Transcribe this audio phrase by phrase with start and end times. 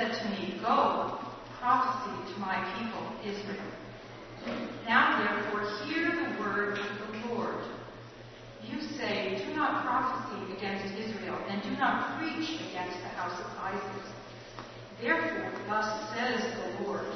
[0.00, 1.18] said to me, Go,
[1.60, 3.60] prophesy to my people, Israel.
[4.86, 7.56] Now therefore hear the word of the Lord.
[8.64, 13.46] You say, Do not prophesy against Israel, and do not preach against the house of
[13.58, 14.02] Isaac.
[15.02, 17.06] Therefore, thus says the Lord,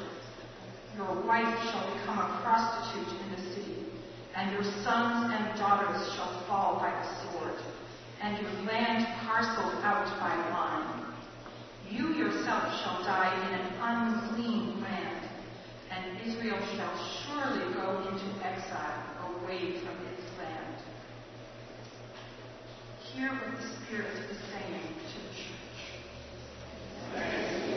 [0.95, 3.85] Your wife shall become a prostitute in the city,
[4.35, 7.55] and your sons and daughters shall fall by the sword,
[8.21, 10.94] and your land parceled out by lot.
[11.91, 15.29] You yourself shall die in an unclean land,
[15.91, 20.77] and Israel shall surely go into exile away from its land.
[23.13, 25.31] Hear what the Spirit is saying to the
[27.13, 27.74] church.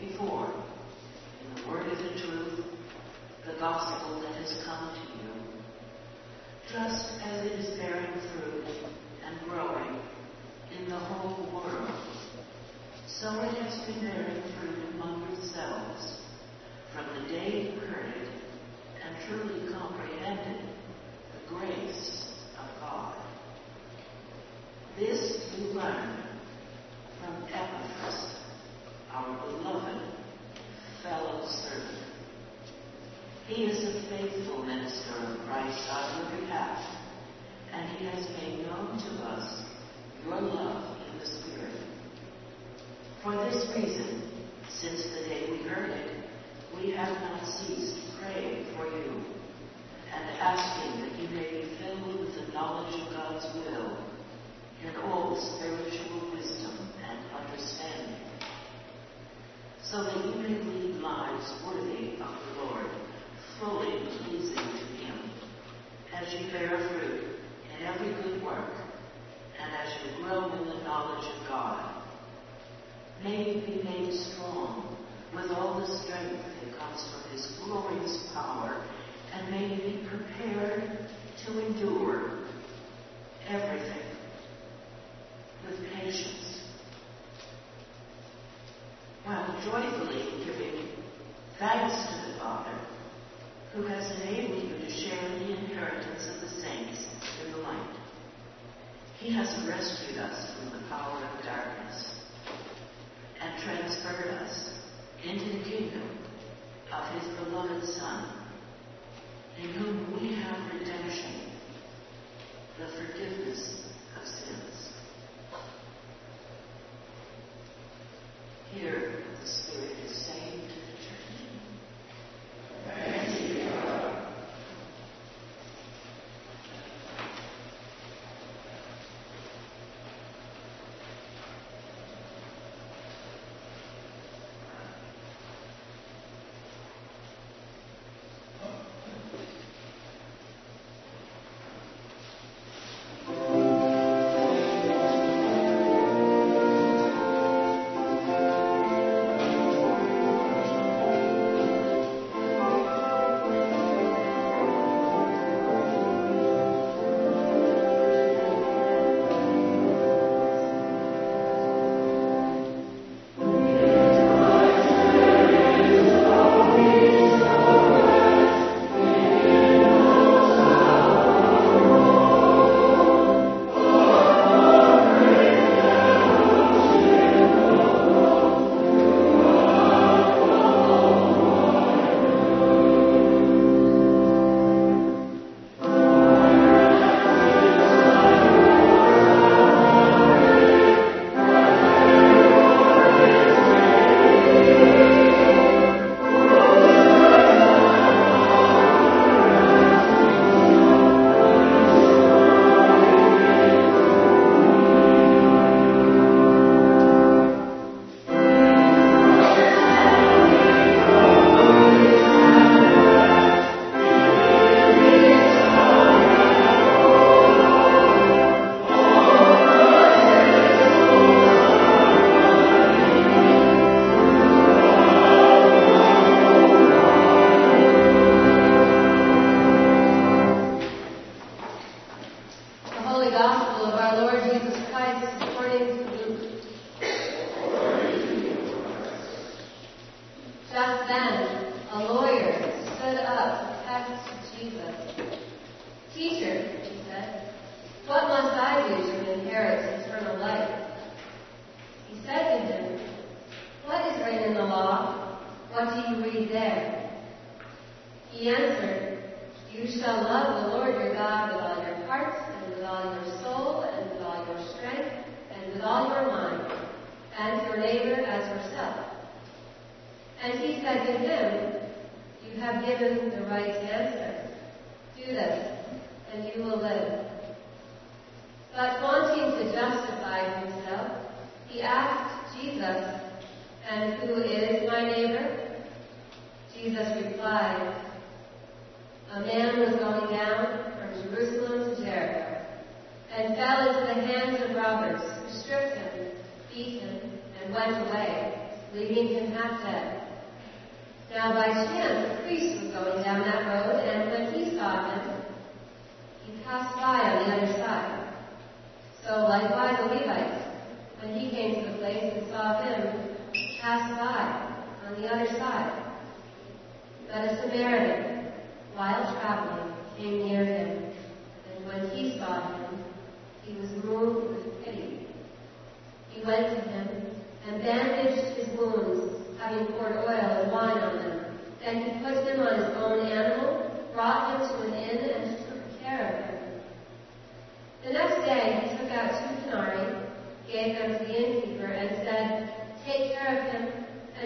[0.00, 0.28] Before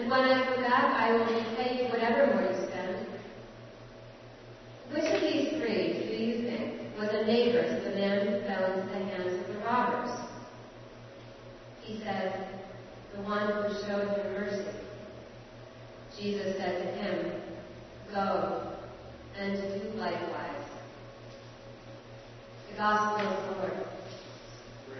[0.09, 1.25] when I go back I will
[1.77, 3.07] you whatever more you spend.
[4.91, 8.73] Which of these three do you think was a neighbor to the man who fell
[8.73, 10.19] into the hands of the robbers?
[11.81, 12.61] He said,
[13.15, 14.65] The one who showed him mercy.
[16.19, 17.41] Jesus said to him,
[18.13, 18.73] Go
[19.37, 20.65] and do likewise.
[22.69, 23.87] The Gospel of the Lord.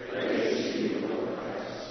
[0.09, 1.85] Praise you, Lord Christ.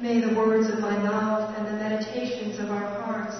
[0.00, 3.36] May the words of my mouth and the meditations of our hearts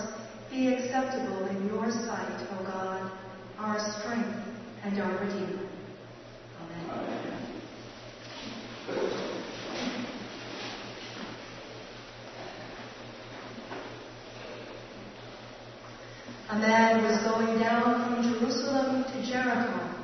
[0.51, 3.11] be acceptable in your sight, O God,
[3.59, 4.39] our strength
[4.83, 5.69] and our Redeemer.
[6.63, 7.17] Amen.
[16.51, 19.97] A man was going down from Jerusalem to Jericho.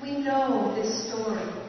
[0.00, 1.64] We know this story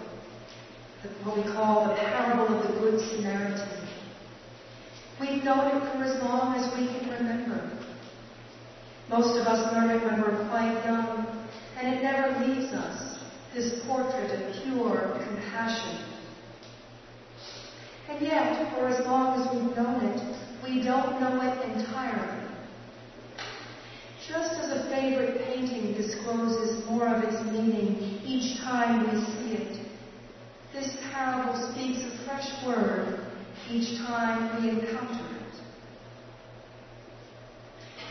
[1.26, 3.88] what we call the parable of the Good Samaritan.
[5.20, 7.72] We've known it for as long as we can remember.
[9.10, 11.26] Most of us learn it when we're quite young,
[11.78, 13.20] and it never leaves us,
[13.54, 16.06] this portrait of pure compassion.
[18.10, 22.46] And yet, for as long as we've known it, we don't know it entirely.
[24.28, 29.86] Just as a favorite painting discloses more of its meaning each time we see it,
[30.74, 33.20] this parable speaks a fresh word
[33.70, 35.54] each time we encounter it.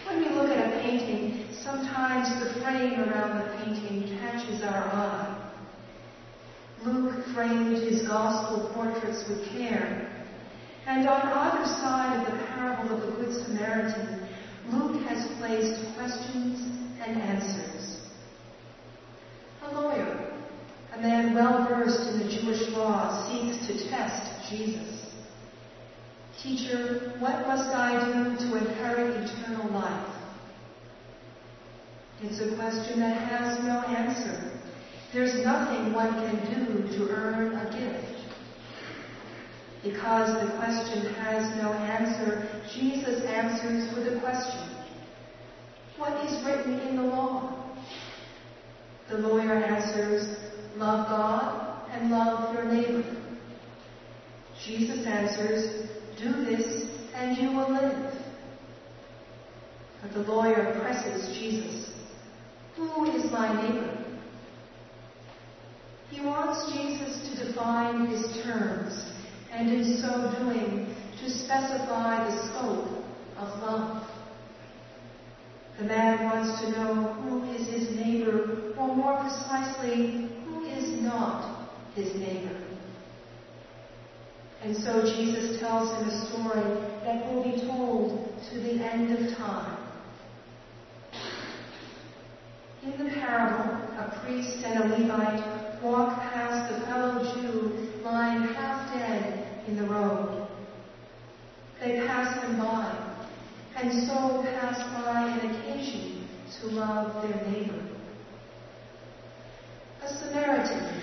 [0.07, 5.51] When we look at a painting, sometimes the frame around the painting catches our eye.
[6.85, 10.09] Luke framed his gospel portraits with care,
[10.87, 14.29] and on either side of the parable of the Good Samaritan,
[14.71, 16.61] Luke has placed questions
[17.05, 17.74] and answers.
[19.65, 20.25] A lawyer
[20.97, 25.13] a man well versed in the Jewish law seeks to test Jesus.
[26.41, 30.15] Teacher, what must I do to inherit eternal life?
[32.23, 34.53] It's a question that has no answer.
[35.13, 38.21] There's nothing one can do to earn a gift.
[39.83, 44.71] Because the question has no answer, Jesus answers with a question.
[45.97, 47.64] What is written in the law?
[49.11, 50.37] The lawyer answers,
[50.77, 53.05] Love God and love your neighbor.
[54.65, 55.89] Jesus answers,
[56.19, 58.15] Do this and you will live.
[60.03, 61.91] But the lawyer presses Jesus,
[62.77, 64.05] Who is my neighbor?
[66.11, 69.13] He wants Jesus to define his terms
[69.51, 73.05] and in so doing to specify the scope
[73.37, 74.14] of love.
[75.79, 81.69] The man wants to know who is his neighbor, or more precisely, who is not
[81.97, 82.61] his neighbor.
[84.63, 86.63] And so Jesus tells him a story
[87.05, 89.79] that will be told to the end of time.
[92.83, 98.93] In the parable, a priest and a Levite walk past a fellow Jew lying half
[98.95, 100.47] dead in the road.
[101.81, 103.17] They pass him by,
[103.77, 104.84] and so pass
[106.65, 107.83] to love their neighbor.
[110.03, 111.03] A Samaritan,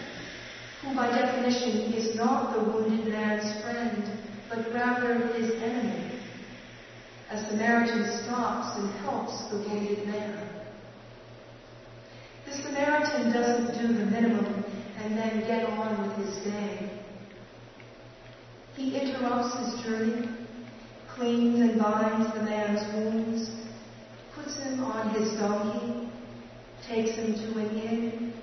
[0.82, 4.20] who by definition is not the wounded man's friend,
[4.50, 6.20] but rather his enemy.
[7.32, 10.50] A Samaritan stops and helps the wounded man.
[12.46, 14.66] The Samaritan doesn't do the minimum
[14.98, 16.92] and then get on with his day.
[18.76, 20.28] He interrupts his journey,
[21.16, 23.61] cleans and binds the man's wounds,
[24.44, 26.10] puts him on his donkey,
[26.88, 28.34] takes him to an inn,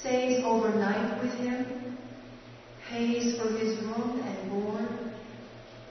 [0.00, 1.96] stays overnight with him,
[2.88, 4.88] pays for his room and board,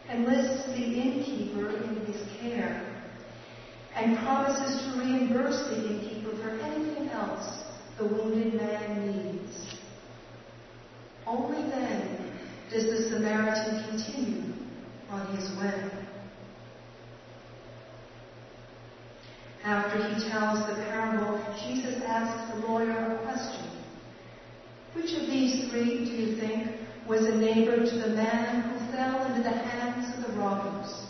[0.10, 3.04] enlists the innkeeper in his care,
[3.96, 7.64] and promises to reimburse the innkeeper for anything else
[7.98, 9.76] the wounded man needs.
[11.26, 12.32] Only then
[12.72, 14.54] does the Samaritan continue
[15.10, 16.05] on his way.
[19.66, 23.68] After he tells the parable, Jesus asks the lawyer a question.
[24.94, 29.26] Which of these three, do you think, was a neighbor to the man who fell
[29.26, 31.08] into the hands of the robbers?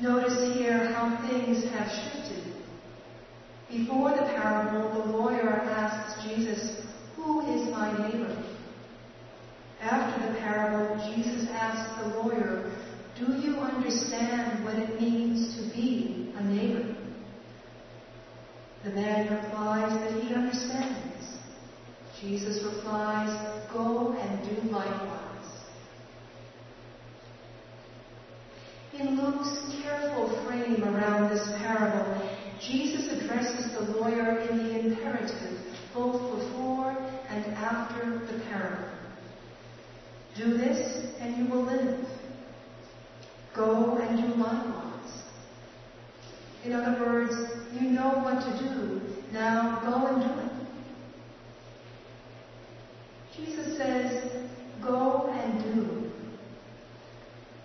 [0.00, 2.54] Notice here how things have shifted.
[3.68, 6.82] Before the parable, the lawyer asks Jesus,
[7.16, 8.44] Who is my neighbor?
[9.80, 12.70] After the parable, Jesus asks the lawyer,
[13.18, 16.96] Do you understand what it means to be a neighbor?
[18.84, 21.38] The man replies that he understands.
[22.20, 23.30] Jesus replies,
[23.72, 25.24] Go and do likewise.
[28.98, 35.58] In Luke's careful frame around this parable, Jesus addresses the lawyer in the imperative,
[35.92, 36.90] both before
[37.28, 38.88] and after the parable.
[40.36, 42.06] Do this and you will live.
[43.54, 45.22] Go and do likewise.
[46.64, 47.34] In other words,
[48.34, 49.00] what to do.
[49.32, 50.54] Now go and do it.
[53.36, 54.46] Jesus says,
[54.82, 56.10] go and do.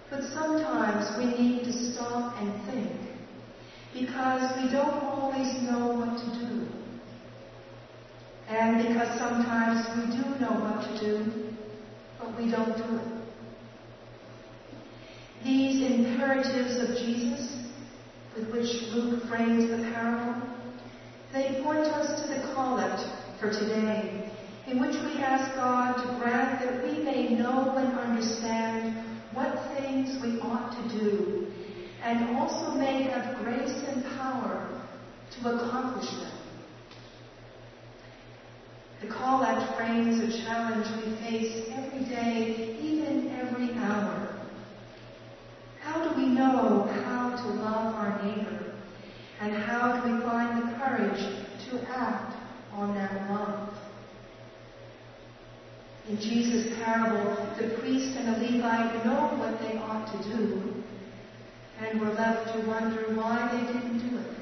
[0.10, 2.92] But sometimes we need to stop and think
[3.94, 6.68] because we don't always know what to do.
[8.48, 11.54] And because sometimes we do know what to do,
[12.18, 13.20] but we don't do it.
[15.44, 17.56] These imperatives of Jesus,
[18.36, 20.49] with which Luke frames the parable,
[21.70, 23.00] point us to the collect
[23.40, 24.28] for today,
[24.66, 30.20] in which we ask God to grant that we may know and understand what things
[30.24, 31.46] we ought to do,
[32.02, 34.82] and also may have grace and power
[35.30, 36.40] to accomplish them.
[39.02, 44.40] The collect frames a challenge we face every day, even every hour.
[45.82, 48.74] How do we know how to love our neighbor?
[49.40, 52.36] And how do we find the courage to act
[52.74, 53.74] on that love?
[56.10, 60.84] In Jesus' parable, the priest and the Levite know what they ought to do,
[61.80, 64.36] and were left to wonder why they didn't do it.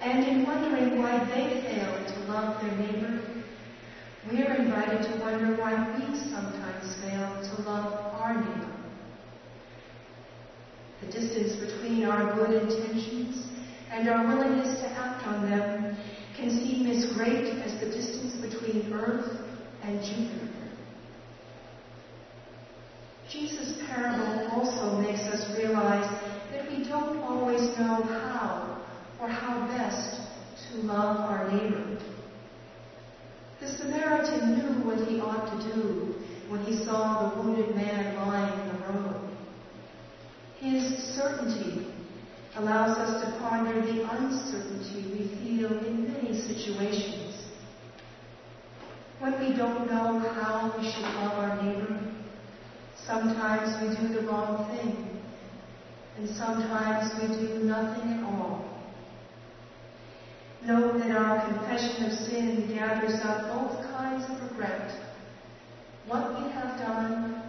[0.00, 3.22] And in wondering why they failed to love their neighbor,
[4.30, 8.72] we are invited to wonder why we sometimes fail to love our neighbor.
[11.00, 13.45] The distance between our good intentions
[13.96, 15.96] and our willingness to act on them
[16.36, 19.40] can seem as great as the distance between Earth
[19.82, 20.50] and Jupiter.
[23.32, 26.06] Jesus' parable also makes us realize
[26.52, 28.84] that we don't always know how
[29.18, 30.20] or how best
[30.68, 31.98] to love our neighbor.
[33.60, 36.14] The Samaritan knew what he ought to do
[36.48, 39.30] when he saw the wounded man lying in the road.
[40.60, 41.95] His certainty
[42.56, 47.44] allows us to ponder the uncertainty we feel in many situations.
[49.18, 52.14] When we don't know how we should love our neighbor,
[53.06, 55.20] sometimes we do the wrong thing,
[56.16, 58.64] and sometimes we do nothing at all.
[60.64, 65.06] Note that our confession of sin gathers up both kinds of regret
[66.06, 67.42] what we have done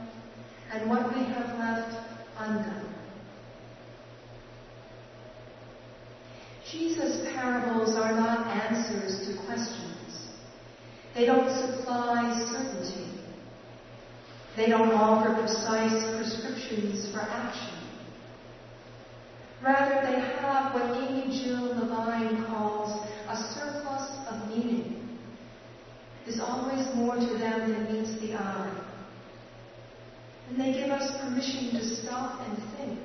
[0.71, 1.95] and what we have left
[2.39, 2.86] undone.
[6.71, 10.27] Jesus' parables are not answers to questions.
[11.15, 13.07] They don't supply certainty.
[14.57, 17.73] They don't offer precise prescriptions for action.
[19.63, 25.19] Rather, they have what Amy Jill Levine calls a surplus of meaning.
[26.25, 28.83] There's always more to them than meets the eye.
[30.49, 32.99] And they give us permission to stop and think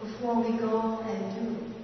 [0.00, 1.75] before we go and do.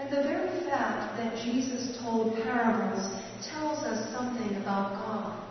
[0.00, 3.04] And the very fact that Jesus told parables
[3.52, 5.44] tells us something about God.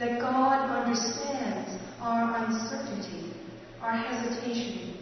[0.00, 3.32] That God understands our uncertainty,
[3.80, 4.98] our hesitation,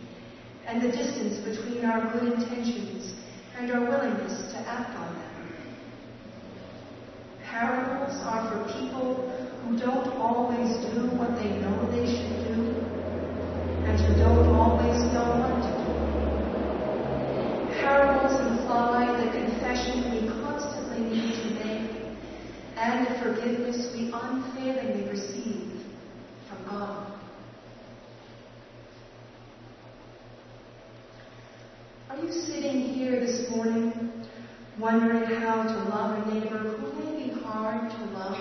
[0.67, 3.15] and the distance between our good intentions
[3.59, 5.53] and our willingness to act on them.
[7.45, 9.31] Parables are for people
[9.63, 12.77] who don't always do what they know they should do,
[13.89, 15.66] and who don't always know what to do
[17.87, 21.91] parables imply the confession we constantly need to make
[22.77, 25.85] and the forgiveness we unfailingly receive
[26.49, 27.13] from God.
[32.11, 34.27] Are you sitting here this morning
[34.81, 38.37] wondering how to love a neighbor who may be hard to love?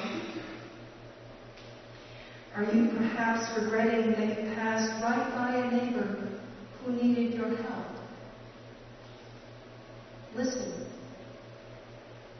[2.55, 6.29] Are you perhaps regretting that you passed right by a neighbor
[6.83, 7.94] who needed your help?
[10.35, 10.85] Listen.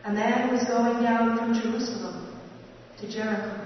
[0.04, 2.38] A man was going down from Jerusalem
[3.00, 3.65] to Jericho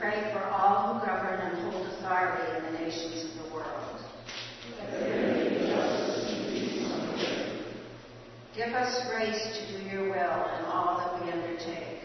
[0.00, 4.00] pray for all who govern and hold authority in the nations of the world.
[8.56, 11.98] Give us grace to do your will in all that we undertake.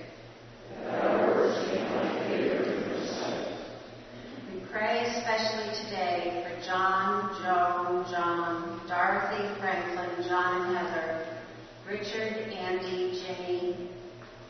[4.54, 11.26] We pray especially today for John, Joan, John, Dorothy, Franklin, John and Heather,
[11.88, 13.90] Richard, Andy, Jane,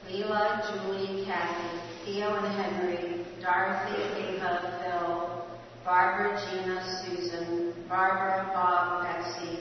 [0.10, 3.05] Leila, Julie, Kathy, Theo and Henry,
[3.45, 5.45] Dorothy, Ava, Phil,
[5.86, 9.60] Barbara, Gina, Susan, Barbara, Bob, Betsy,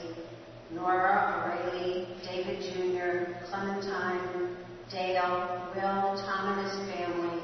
[0.71, 4.57] Nora, Aurelie, David Jr., Clementine,
[4.89, 7.39] Dale, Will, Tom and his family,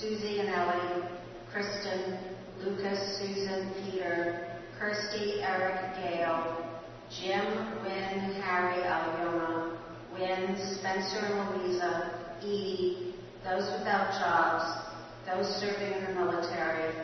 [0.00, 1.04] Susie and Ellie,
[1.52, 2.18] Kristen,
[2.64, 6.66] Lucas, Susan, Peter, Kirsty, Eric, Gail,
[7.10, 7.46] Jim,
[7.84, 9.78] Wynn, Harry, Aliona,
[10.12, 12.10] Wynn, Spencer and Louisa,
[12.42, 14.85] Edie, those without jobs,
[15.26, 16.94] those serving in the military,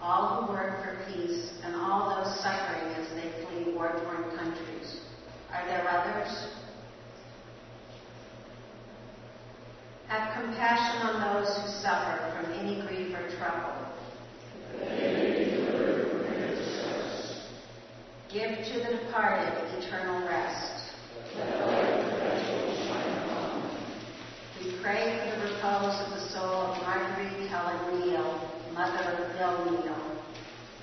[0.00, 5.00] all who work for peace, and all those suffering as they flee war-torn countries.
[5.52, 6.48] Are there others?
[10.08, 13.74] Have compassion on those who suffer from any grief or trouble.
[18.32, 20.72] Give to the departed eternal rest.
[24.62, 27.05] We pray for the repose of the soul of Neal,
[29.46, 30.18] Neal,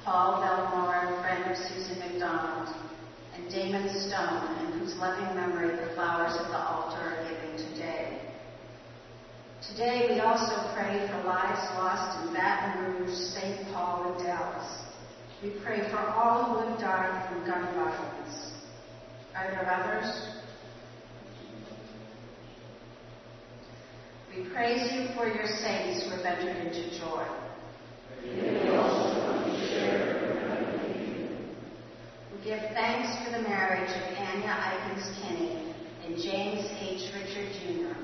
[0.06, 2.74] Paul Belmore, friend of Susan McDonald,
[3.36, 8.22] and Damon Stone, in whose loving memory the flowers at the altar are giving today.
[9.68, 13.68] Today we also pray for lives lost in Baton Rouge, St.
[13.74, 14.84] Paul, and Dallas.
[15.44, 18.54] We pray for all who have died from gun violence.
[19.36, 20.40] Are there others?
[24.30, 27.43] We praise you for your saints who have entered into joy.
[32.44, 35.74] Give thanks for the marriage of Anya Eikens Kinney
[36.06, 37.10] and James H.
[37.16, 37.96] Richard Jr.,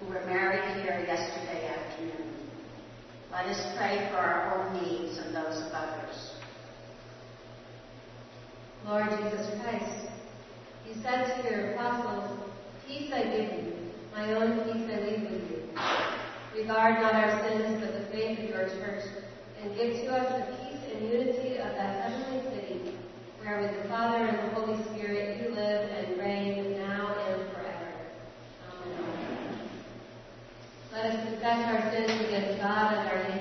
[0.00, 2.34] who were married here yesterday afternoon.
[3.32, 6.32] Let us pray for our own needs and those of others.
[8.86, 10.08] Lord Jesus Christ,
[10.86, 12.38] you said to your apostles,
[12.86, 13.72] Peace I give you,
[14.14, 15.62] my own peace I leave with you.
[16.54, 19.04] Regard not our sins, but the faith of your church,
[19.62, 22.55] and give to us the peace and unity of that heavenly city,
[23.54, 27.92] with the Father and the Holy Spirit you live and reign now and forever.
[28.72, 29.58] Amen.
[30.92, 33.35] Let us confess our sins against God and our.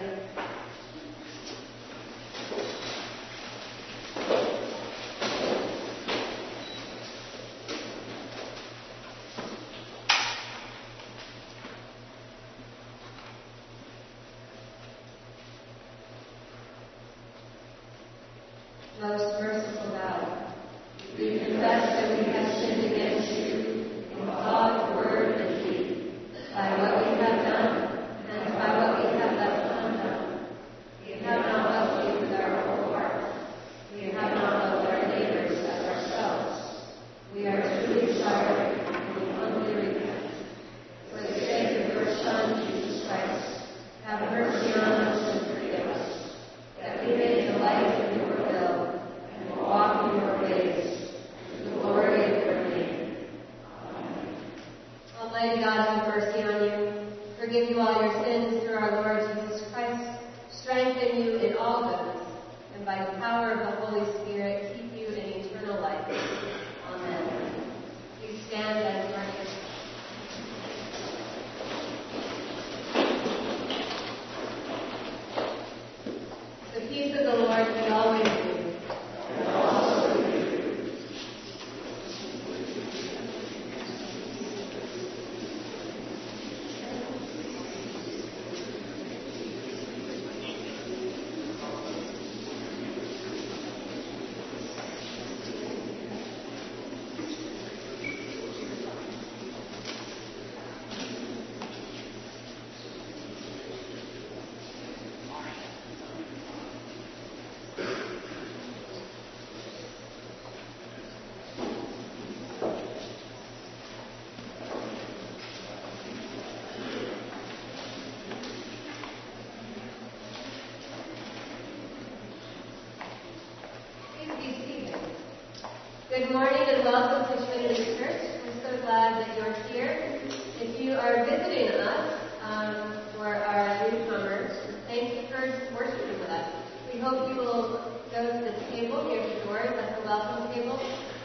[126.26, 128.18] Good morning and welcome to Trinity Church.
[128.42, 130.20] We're so glad that you're here.
[130.60, 134.58] If you are visiting us, um, or are newcomers,
[134.88, 135.38] thank you for
[135.78, 136.50] worshiping with us.
[136.92, 140.80] We hope you will go to the table near the doors, that's the welcome table,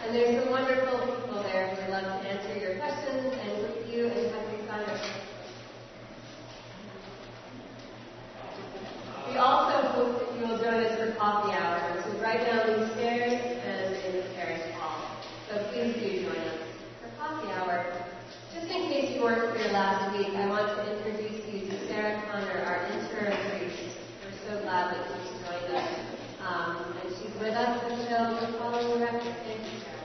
[0.04, 3.88] and there's some wonderful people there who would love to answer your questions and with
[3.88, 5.00] you and have you sign up.
[9.30, 12.68] We also hope that you will join us for coffee hour, which is right down
[12.68, 15.06] these stairs and in the parish hall.
[15.48, 16.58] So please do join us
[17.00, 17.76] for coffee hour.
[18.52, 22.00] Just in case you weren't here last week, I want to introduce you to Sarah.
[22.00, 23.98] Sarah Connor, our interim priest.
[24.24, 25.90] We're so glad that she's joined us.
[26.42, 26.70] Um,
[27.02, 29.36] and she's with us until the following record.
[29.44, 30.00] Thank you, Sarah.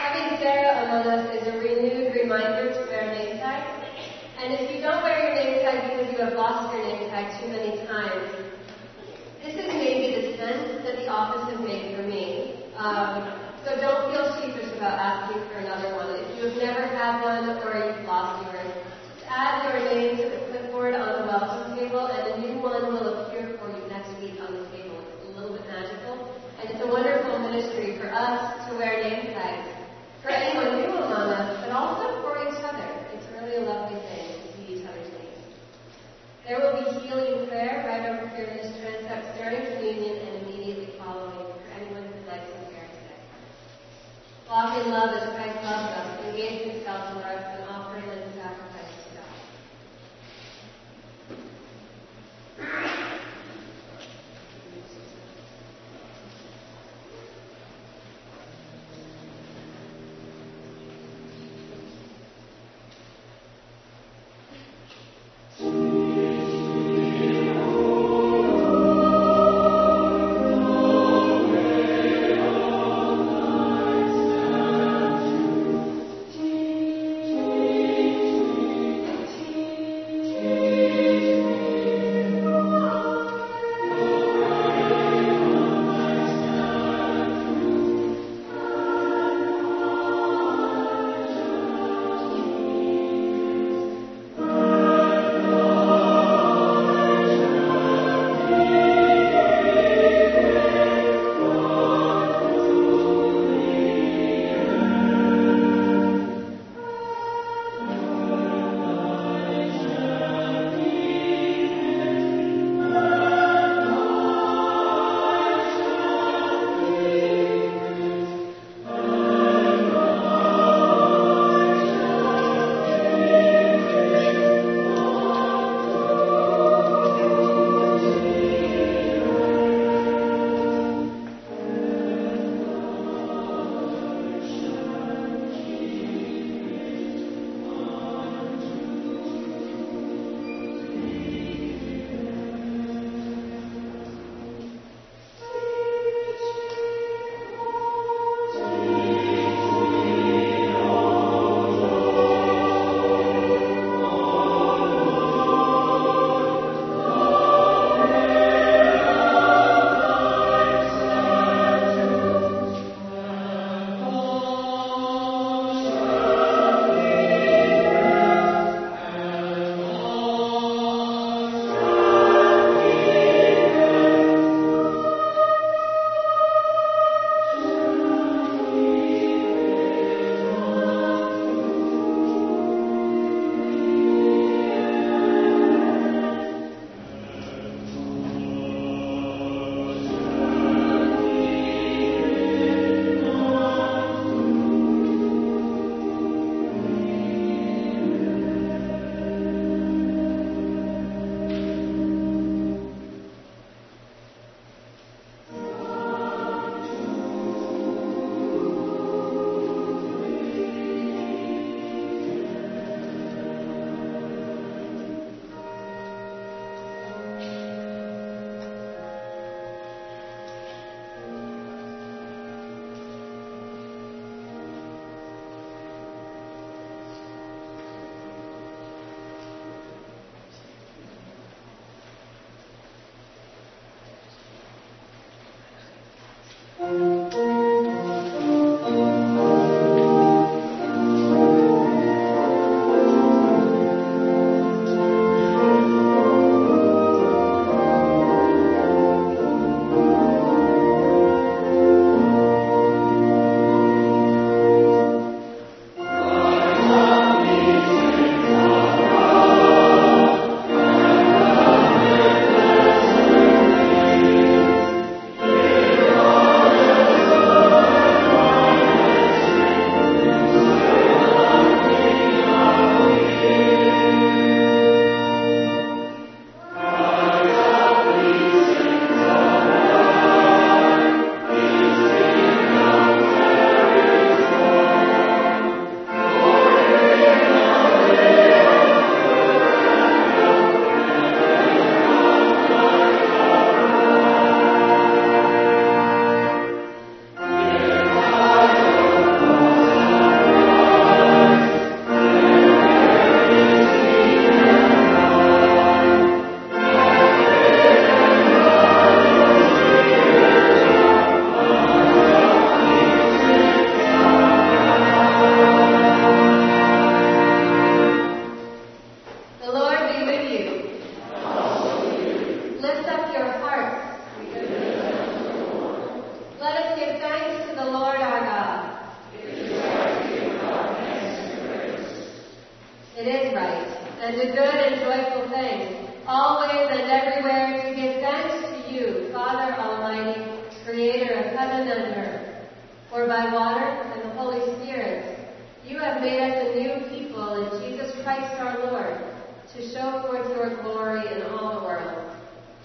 [0.00, 3.70] Having Sarah among us is a renewed reminder to wear name tags.
[4.44, 7.32] And if you don't wear your name tag because you have lost your name tag
[7.40, 8.28] too many times,
[9.40, 12.68] this is maybe the sense that the office has made for me.
[12.76, 16.12] Um, so don't feel sheepish about asking for another one.
[16.20, 18.68] If you have never had one or you've lost yours,
[19.16, 22.92] just add your name to the clipboard on the welcome table and a new one
[22.92, 25.00] will appear for you next week on the table.
[25.08, 26.36] It's a little bit magical.
[26.60, 29.72] And it's a wonderful ministry for us to wear name tags
[30.20, 30.73] for anyone
[36.46, 40.92] There will be healing prayer right over here in this transept during communion and immediately
[40.98, 43.24] following for anyone who'd like to share today.
[44.50, 47.23] Walk in love as Christ loved us, engage himself in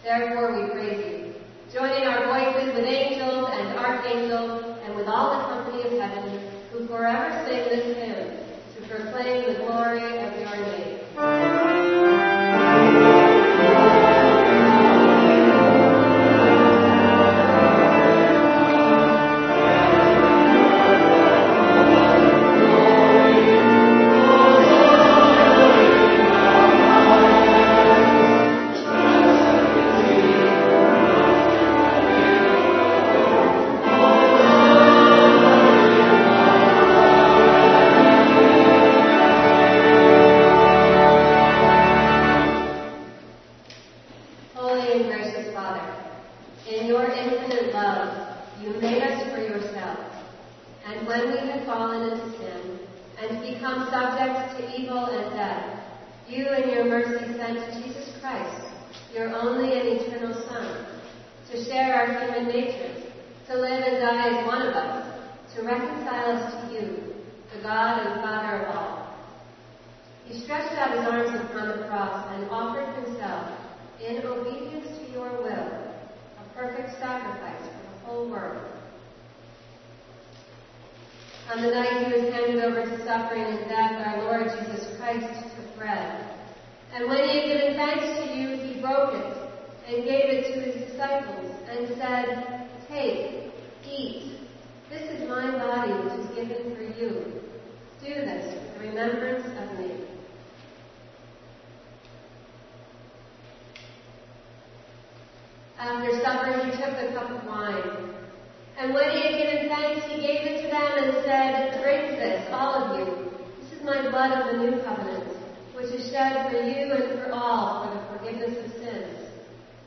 [0.09, 0.48] Therefore we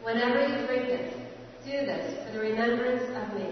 [0.03, 1.15] Whenever you drink it,
[1.65, 3.47] do this for the remembrance of me.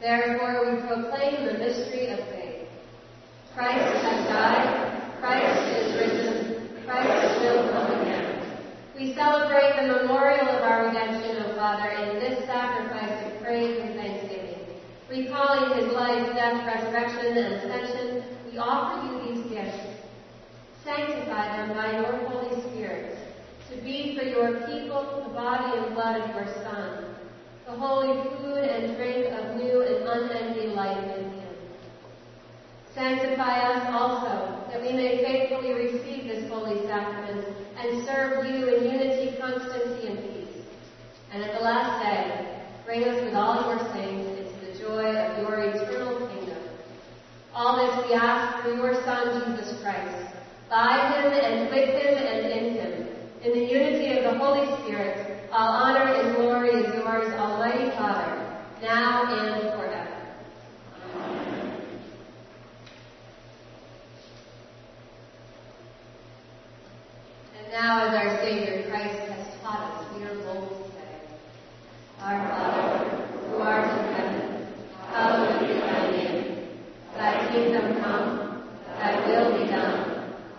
[0.00, 2.66] Therefore, we proclaim the mystery of faith.
[3.54, 5.20] Christ has died.
[5.20, 6.84] Christ is risen.
[6.86, 8.60] Christ will come again.
[8.96, 13.94] We celebrate the memorial of our redemption, O Father, in this sacrifice of praise and
[13.94, 14.58] thanksgiving.
[15.08, 19.19] Recalling his life, death, resurrection, and ascension, we offer you.
[20.84, 23.18] Sanctify them by your Holy Spirit,
[23.70, 27.14] to be for your people the body and blood of your Son,
[27.66, 31.54] the holy food and drink of new and unending life in him.
[32.94, 38.90] Sanctify us also, that we may faithfully receive this holy sacrament and serve you in
[38.90, 40.64] unity, constancy, and peace.
[41.32, 45.38] And at the last day, bring us with all your saints into the joy of
[45.42, 46.58] your eternal kingdom.
[47.54, 50.29] All this we ask through your Son, Jesus Christ,
[50.70, 53.08] by him and with him and in him,
[53.42, 58.56] in the unity of the Holy Spirit, all honor and glory is yours, Almighty Father,
[58.80, 60.16] now and forever.
[67.58, 71.36] And now, as our Savior Christ has taught us, we are bold to say,
[72.20, 73.16] Our Father,
[73.48, 74.66] who art in heaven,
[75.08, 76.68] hallowed be thy name.
[77.16, 80.09] Thy kingdom come, thy will be done,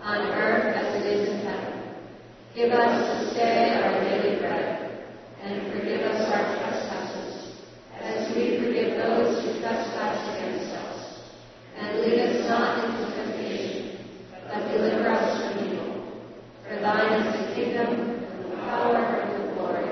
[0.03, 1.95] on earth as it is in heaven.
[2.55, 5.05] Give us this day our daily bread,
[5.43, 7.61] and forgive us our trespasses,
[7.99, 11.21] as we forgive those who trespass against us.
[11.77, 14.05] And lead us not into temptation,
[14.47, 16.21] but deliver us from evil.
[16.67, 19.85] For thine is the kingdom, and the power, and the glory,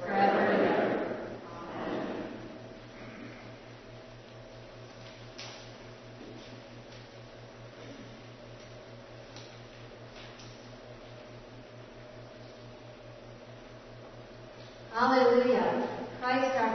[0.00, 0.84] forever and ever.
[14.96, 15.84] Amen.
[16.34, 16.64] Alleluia.
[16.64, 16.73] Christ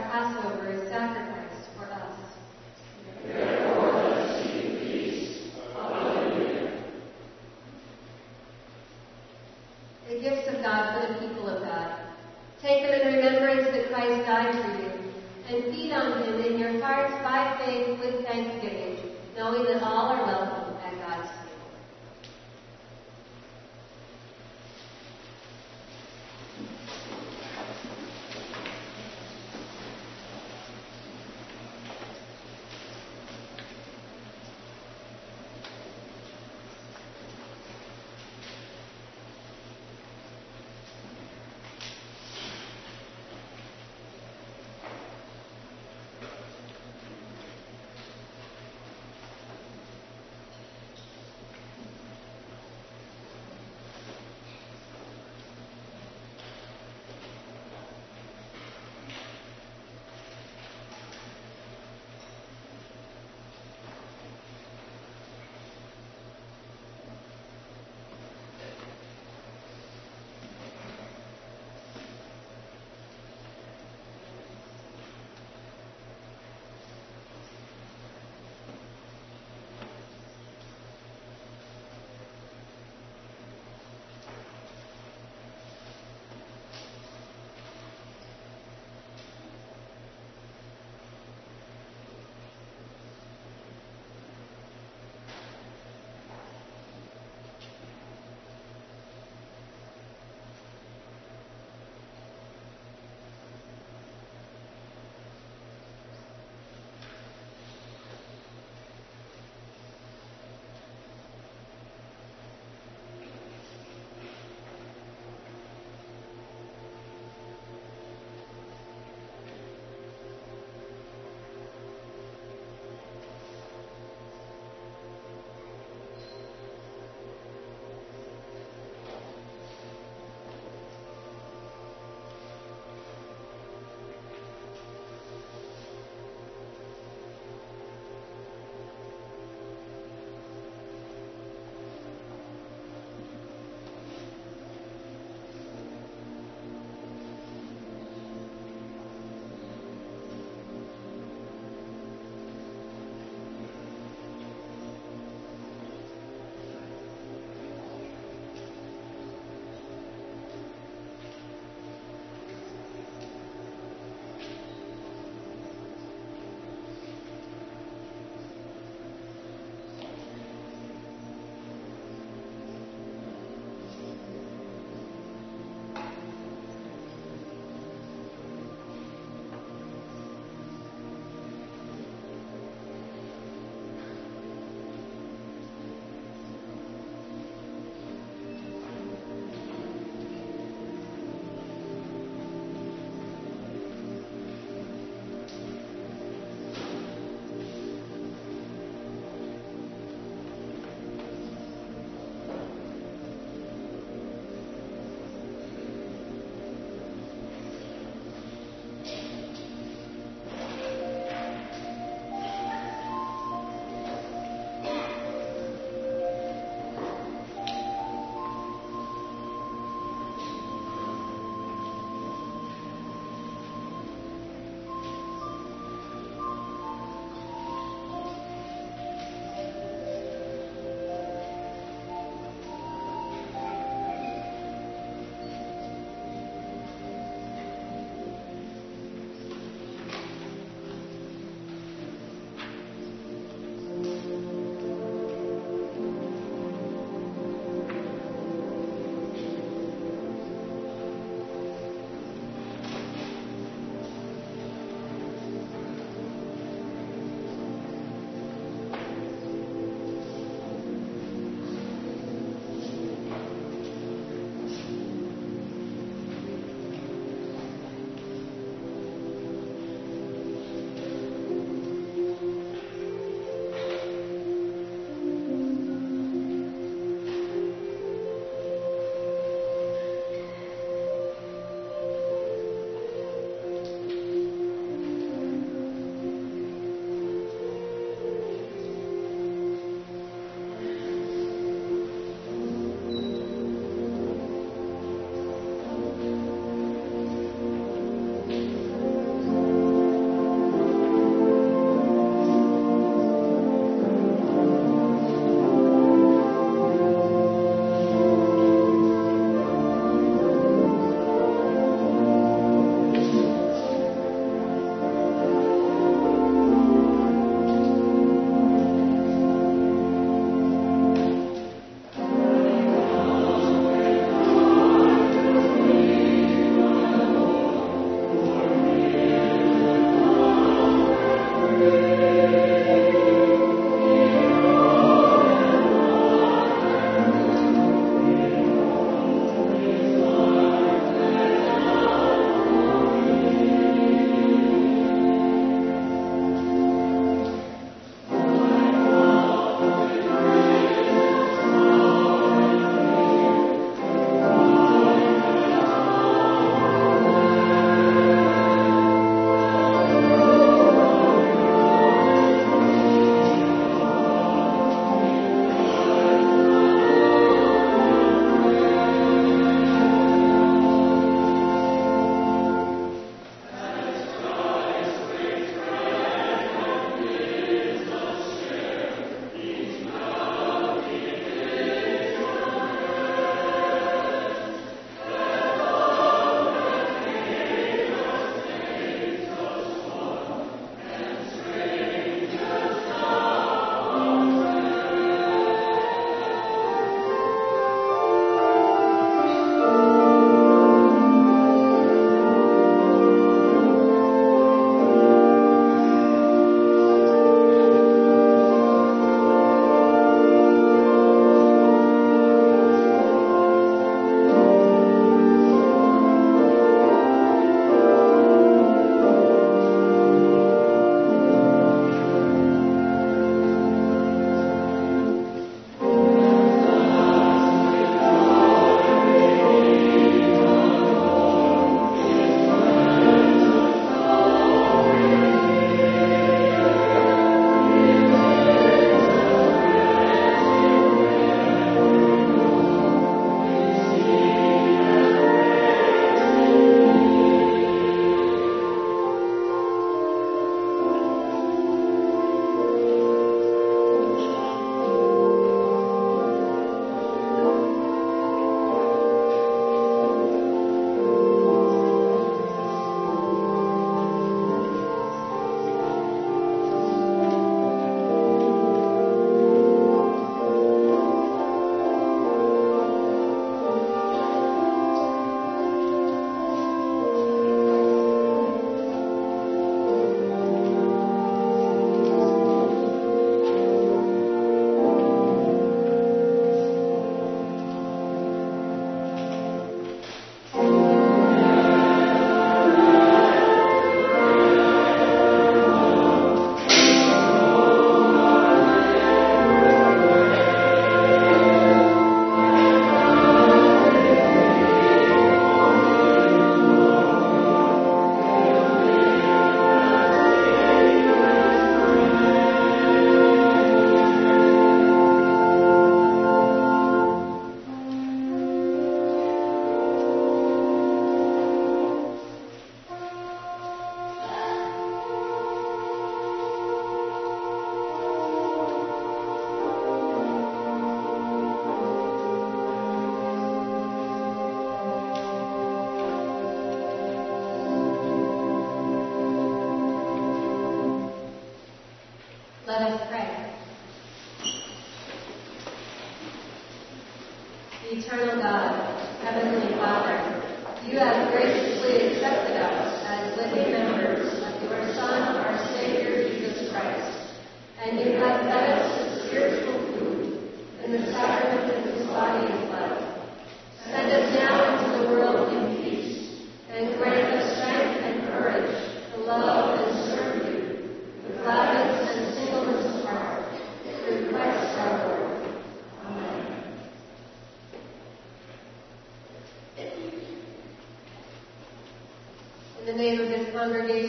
[583.80, 584.19] congregation,